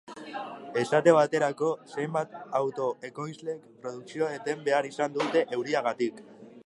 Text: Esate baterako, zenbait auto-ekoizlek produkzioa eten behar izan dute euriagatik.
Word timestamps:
Esate 0.83 1.11
baterako, 1.17 1.67
zenbait 1.97 2.33
auto-ekoizlek 2.61 3.63
produkzioa 3.85 4.31
eten 4.39 4.65
behar 4.71 4.89
izan 4.93 5.15
dute 5.19 5.45
euriagatik. 5.59 6.25